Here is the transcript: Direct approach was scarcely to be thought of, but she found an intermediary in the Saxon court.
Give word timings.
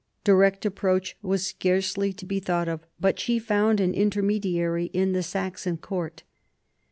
Direct 0.23 0.65
approach 0.65 1.15
was 1.21 1.45
scarcely 1.45 2.11
to 2.11 2.25
be 2.25 2.39
thought 2.39 2.67
of, 2.67 2.83
but 2.99 3.19
she 3.19 3.37
found 3.37 3.79
an 3.79 3.93
intermediary 3.93 4.85
in 4.93 5.11
the 5.11 5.21
Saxon 5.21 5.77
court. 5.77 6.23